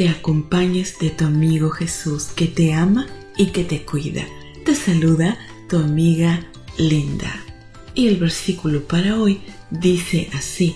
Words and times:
te 0.00 0.08
acompañes 0.08 0.98
de 0.98 1.10
tu 1.10 1.26
amigo 1.26 1.68
Jesús 1.68 2.28
que 2.34 2.46
te 2.46 2.72
ama 2.72 3.06
y 3.36 3.48
que 3.48 3.64
te 3.64 3.84
cuida. 3.84 4.24
Te 4.64 4.74
saluda 4.74 5.36
tu 5.68 5.76
amiga 5.76 6.48
Linda. 6.78 7.30
Y 7.94 8.08
el 8.08 8.16
versículo 8.16 8.88
para 8.88 9.20
hoy 9.20 9.42
dice 9.70 10.30
así, 10.32 10.74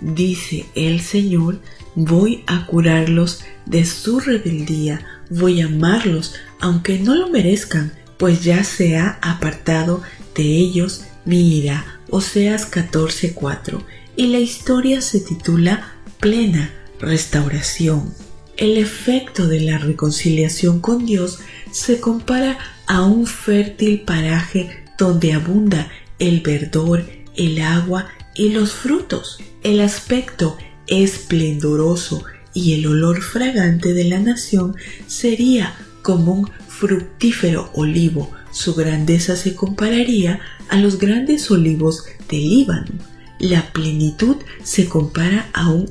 dice 0.00 0.64
el 0.74 1.02
Señor, 1.02 1.60
voy 1.96 2.44
a 2.46 2.64
curarlos 2.64 3.42
de 3.66 3.84
su 3.84 4.20
rebeldía, 4.20 5.04
voy 5.28 5.60
a 5.60 5.66
amarlos 5.66 6.36
aunque 6.58 6.98
no 6.98 7.14
lo 7.14 7.28
merezcan, 7.28 7.92
pues 8.16 8.42
ya 8.42 8.64
se 8.64 8.96
ha 8.96 9.18
apartado 9.20 10.00
de 10.34 10.44
ellos 10.44 11.04
mi 11.26 11.58
ira. 11.58 12.00
Oseas 12.08 12.70
14:4 12.70 13.82
y 14.16 14.28
la 14.28 14.38
historia 14.38 15.02
se 15.02 15.20
titula 15.20 15.92
Plena 16.20 16.70
Restauración. 16.98 18.31
El 18.56 18.76
efecto 18.76 19.48
de 19.48 19.60
la 19.60 19.78
reconciliación 19.78 20.80
con 20.80 21.06
Dios 21.06 21.38
se 21.70 22.00
compara 22.00 22.58
a 22.86 23.02
un 23.02 23.26
fértil 23.26 24.00
paraje 24.00 24.84
donde 24.98 25.32
abunda 25.32 25.88
el 26.18 26.40
verdor, 26.40 27.04
el 27.34 27.60
agua 27.62 28.08
y 28.34 28.50
los 28.50 28.72
frutos. 28.72 29.38
El 29.62 29.80
aspecto 29.80 30.58
esplendoroso 30.86 32.24
y 32.52 32.74
el 32.74 32.86
olor 32.86 33.22
fragante 33.22 33.94
de 33.94 34.04
la 34.04 34.20
nación 34.20 34.76
sería 35.06 35.74
como 36.02 36.32
un 36.32 36.50
fructífero 36.68 37.70
olivo. 37.74 38.30
Su 38.52 38.74
grandeza 38.74 39.34
se 39.36 39.54
compararía 39.54 40.40
a 40.68 40.76
los 40.76 40.98
grandes 40.98 41.50
olivos 41.50 42.04
del 42.28 42.50
Líbano. 42.50 42.92
La 43.38 43.72
plenitud 43.72 44.36
se 44.62 44.88
compara 44.88 45.48
a 45.54 45.70
un 45.70 45.90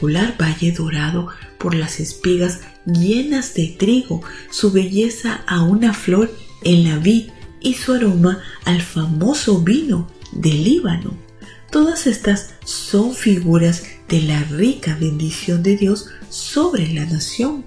valle 0.00 0.72
dorado 0.72 1.28
por 1.58 1.74
las 1.74 2.00
espigas 2.00 2.60
llenas 2.86 3.54
de 3.54 3.68
trigo, 3.78 4.22
su 4.50 4.70
belleza 4.72 5.42
a 5.46 5.62
una 5.62 5.92
flor 5.94 6.30
en 6.62 6.88
la 6.88 6.98
vid 6.98 7.30
y 7.60 7.74
su 7.74 7.92
aroma 7.92 8.40
al 8.64 8.82
famoso 8.82 9.60
vino 9.60 10.08
del 10.32 10.64
Líbano. 10.64 11.16
Todas 11.70 12.06
estas 12.06 12.54
son 12.64 13.14
figuras 13.14 13.84
de 14.08 14.22
la 14.22 14.44
rica 14.44 14.96
bendición 15.00 15.62
de 15.62 15.76
Dios 15.76 16.06
sobre 16.28 16.92
la 16.92 17.04
nación. 17.06 17.64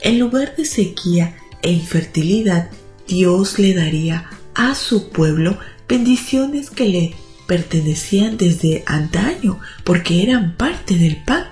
En 0.00 0.18
lugar 0.18 0.54
de 0.56 0.64
sequía 0.64 1.36
e 1.62 1.72
infertilidad, 1.72 2.70
Dios 3.06 3.58
le 3.58 3.74
daría 3.74 4.30
a 4.54 4.74
su 4.74 5.10
pueblo 5.10 5.58
bendiciones 5.88 6.70
que 6.70 6.88
le 6.88 7.14
pertenecían 7.46 8.36
desde 8.36 8.82
antaño 8.86 9.60
porque 9.84 10.22
eran 10.22 10.56
parte 10.56 10.96
del 10.96 11.22
pacto. 11.24 11.43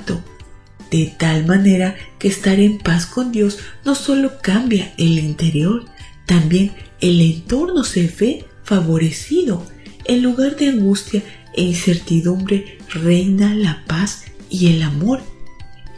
De 0.90 1.06
tal 1.18 1.46
manera 1.46 1.96
que 2.18 2.28
estar 2.28 2.60
en 2.60 2.78
paz 2.78 3.06
con 3.06 3.32
Dios 3.32 3.58
no 3.84 3.94
solo 3.94 4.32
cambia 4.42 4.92
el 4.98 5.18
interior, 5.18 5.86
también 6.26 6.72
el 7.00 7.20
entorno 7.20 7.84
se 7.84 8.08
ve 8.08 8.44
favorecido. 8.62 9.66
En 10.04 10.22
lugar 10.22 10.56
de 10.56 10.68
angustia 10.68 11.22
e 11.54 11.62
incertidumbre 11.62 12.78
reina 12.90 13.54
la 13.54 13.84
paz 13.86 14.24
y 14.50 14.74
el 14.74 14.82
amor. 14.82 15.20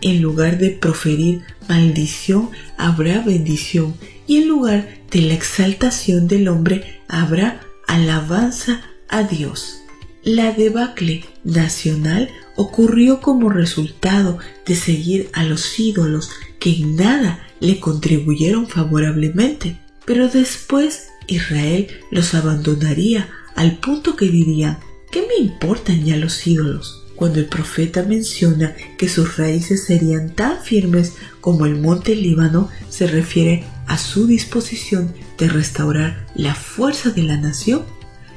En 0.01 0.23
lugar 0.23 0.59
de 0.59 0.71
proferir 0.71 1.43
maldición 1.69 2.51
habrá 2.77 3.21
bendición 3.21 3.95
y 4.27 4.39
en 4.39 4.49
lugar 4.49 4.89
de 5.11 5.23
la 5.23 5.35
exaltación 5.35 6.29
del 6.29 6.49
hombre 6.49 7.01
habrá 7.09 7.61
alabanza 7.89 8.83
a 9.09 9.23
Dios. 9.23 9.84
La 10.25 10.53
debacle 10.53 11.23
nacional 11.45 12.31
ocurrió 12.57 13.21
como 13.21 13.51
resultado 13.51 14.39
de 14.65 14.75
seguir 14.75 15.29
a 15.35 15.45
los 15.45 15.79
ídolos 15.79 16.31
que 16.59 16.71
en 16.71 16.97
nada 16.97 17.47
le 17.61 17.79
contribuyeron 17.79 18.67
favorablemente. 18.67 19.79
Pero 20.07 20.29
después 20.29 21.09
Israel 21.27 21.89
los 22.11 22.33
abandonaría 22.33 23.29
al 23.55 23.77
punto 23.77 24.17
que 24.17 24.31
dirían, 24.31 24.79
¿qué 25.13 25.27
me 25.29 25.45
importan 25.45 26.03
ya 26.07 26.17
los 26.17 26.47
ídolos? 26.47 27.05
Cuando 27.17 27.39
el 27.39 27.47
profeta 27.47 28.03
menciona 28.03 28.75
que 28.97 29.11
sus 29.11 29.37
raíces 29.37 29.85
serían 29.85 30.35
tan 30.35 30.59
firmes 30.63 31.13
como 31.43 31.67
el 31.67 31.77
monte 31.79 32.17
Líbano, 32.17 32.71
se 32.89 33.07
refiere 33.07 33.65
a 33.87 33.99
su 33.99 34.27
disposición 34.27 35.13
de 35.37 35.51
restaurar 35.51 36.27
la 36.35 36.55
fuerza 36.55 37.11
de 37.11 37.25
la 37.25 37.37
nación. 37.37 37.83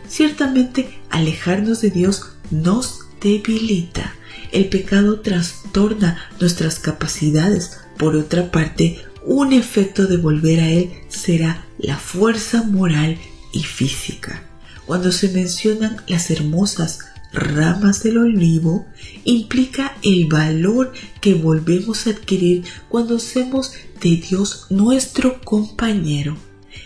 Ciertamente, 0.08 1.00
alejarnos 1.10 1.82
de 1.82 1.90
Dios 1.90 2.30
nos 2.52 3.02
debilita. 3.22 4.14
El 4.52 4.70
pecado 4.70 5.20
trastorna 5.20 6.18
nuestras 6.40 6.80
capacidades. 6.80 7.78
Por 7.98 8.16
otra 8.16 8.52
parte, 8.52 9.00
un 9.26 9.54
efecto 9.54 10.08
de 10.08 10.18
volver 10.18 10.60
a 10.60 10.70
Él 10.70 10.92
será 11.10 11.66
la 11.78 11.98
fuerza 11.98 12.64
moral 12.64 13.18
y 13.52 13.64
física. 13.64 14.44
Cuando 14.86 15.12
se 15.12 15.30
mencionan 15.30 15.98
las 16.08 16.32
hermosas 16.32 17.00
ramas 17.34 18.04
del 18.04 18.20
olivo, 18.20 18.86
implica 19.26 19.98
el 20.02 20.28
valor 20.28 20.94
que 21.20 21.34
volvemos 21.34 22.08
a 22.08 22.12
adquirir 22.12 22.64
cuando 22.88 23.18
hacemos 23.18 23.74
de 24.02 24.16
Dios 24.16 24.68
nuestro 24.70 25.42
compañero. 25.42 26.38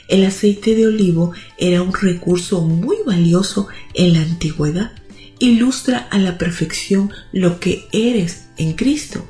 El 0.07 0.25
aceite 0.25 0.75
de 0.75 0.87
olivo 0.87 1.31
era 1.57 1.81
un 1.81 1.93
recurso 1.93 2.61
muy 2.61 2.97
valioso 3.05 3.67
en 3.93 4.13
la 4.13 4.21
antigüedad. 4.21 4.91
Ilustra 5.39 5.97
a 6.11 6.19
la 6.19 6.37
perfección 6.37 7.11
lo 7.31 7.59
que 7.59 7.87
eres 7.91 8.45
en 8.57 8.73
Cristo. 8.73 9.25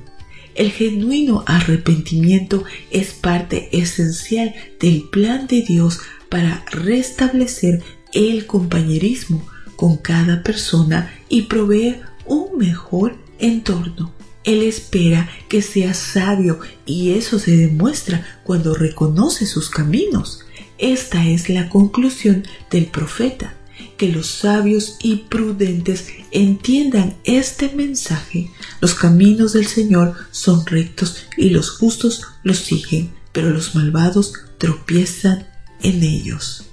El 0.55 0.71
genuino 0.71 1.43
arrepentimiento 1.47 2.65
es 2.89 3.11
parte 3.13 3.69
esencial 3.71 4.53
del 4.79 5.03
plan 5.09 5.47
de 5.47 5.61
Dios 5.61 5.99
para 6.29 6.65
restablecer 6.71 7.81
el 8.13 8.45
compañerismo 8.45 9.45
con 9.77 9.97
cada 9.97 10.43
persona 10.43 11.13
y 11.29 11.43
proveer 11.43 12.01
un 12.25 12.57
mejor 12.57 13.15
entorno. 13.39 14.13
Él 14.43 14.63
espera 14.63 15.29
que 15.49 15.61
seas 15.61 15.97
sabio 15.97 16.59
y 16.85 17.11
eso 17.11 17.39
se 17.39 17.55
demuestra 17.55 18.25
cuando 18.43 18.73
reconoce 18.73 19.45
sus 19.45 19.69
caminos. 19.69 20.45
Esta 20.77 21.27
es 21.27 21.49
la 21.49 21.69
conclusión 21.69 22.43
del 22.71 22.87
profeta, 22.87 23.55
que 24.01 24.11
los 24.11 24.25
sabios 24.25 24.95
y 25.03 25.17
prudentes 25.29 26.07
entiendan 26.31 27.17
este 27.23 27.69
mensaje. 27.75 28.49
Los 28.79 28.95
caminos 28.95 29.53
del 29.53 29.67
Señor 29.67 30.15
son 30.31 30.65
rectos 30.65 31.17
y 31.37 31.51
los 31.51 31.69
justos 31.69 32.23
los 32.41 32.57
siguen, 32.57 33.11
pero 33.31 33.51
los 33.51 33.75
malvados 33.75 34.33
tropiezan 34.57 35.45
en 35.83 36.01
ellos. 36.01 36.65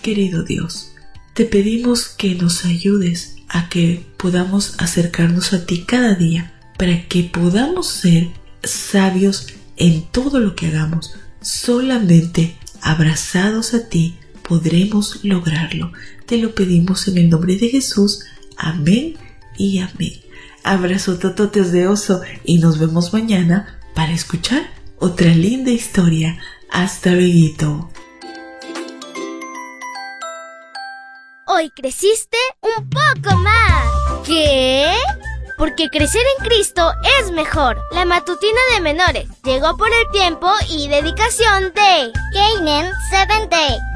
Querido 0.00 0.44
Dios, 0.44 0.92
te 1.34 1.44
pedimos 1.44 2.08
que 2.08 2.34
nos 2.36 2.64
ayudes 2.64 3.36
a 3.48 3.68
que 3.68 4.06
podamos 4.16 4.76
acercarnos 4.78 5.52
a 5.52 5.66
ti 5.66 5.84
cada 5.86 6.14
día 6.14 6.54
para 6.78 7.06
que 7.06 7.24
podamos 7.24 7.86
ser 7.86 8.28
sabios 8.64 9.48
en 9.76 10.06
todo 10.10 10.40
lo 10.40 10.56
que 10.56 10.68
hagamos. 10.68 11.12
Solamente 11.42 12.56
abrazados 12.80 13.74
a 13.74 13.90
ti 13.90 14.16
podremos 14.46 15.24
lograrlo. 15.24 15.92
Te 16.26 16.38
lo 16.38 16.54
pedimos 16.54 17.08
en 17.08 17.18
el 17.18 17.28
nombre 17.30 17.56
de 17.56 17.68
Jesús. 17.68 18.24
Amén 18.56 19.16
y 19.56 19.78
amén. 19.78 20.20
Abrazo 20.64 21.18
tototes 21.18 21.72
de 21.72 21.86
oso 21.86 22.22
y 22.44 22.58
nos 22.58 22.78
vemos 22.78 23.12
mañana 23.12 23.78
para 23.94 24.12
escuchar 24.12 24.70
otra 24.98 25.28
linda 25.28 25.70
historia. 25.70 26.38
Hasta 26.70 27.12
luego. 27.12 27.90
Hoy 31.46 31.70
creciste 31.70 32.36
un 32.60 32.90
poco 32.90 33.36
más. 33.36 34.26
¿Qué? 34.26 34.92
Porque 35.56 35.88
crecer 35.88 36.22
en 36.38 36.44
Cristo 36.44 36.92
es 37.20 37.30
mejor. 37.30 37.78
La 37.92 38.04
matutina 38.04 38.58
de 38.74 38.80
menores 38.80 39.28
llegó 39.44 39.76
por 39.76 39.88
el 39.88 40.10
tiempo 40.12 40.50
y 40.68 40.88
dedicación 40.88 41.72
de 41.72 42.12
Canaan 42.34 42.92
Seventh 43.10 43.50
Day 43.50 43.95